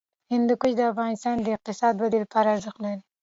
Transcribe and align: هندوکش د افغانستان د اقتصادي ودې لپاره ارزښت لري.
هندوکش 0.31 0.71
د 0.77 0.81
افغانستان 0.91 1.35
د 1.41 1.47
اقتصادي 1.55 1.99
ودې 2.01 2.19
لپاره 2.23 2.47
ارزښت 2.55 2.79
لري. 2.85 3.01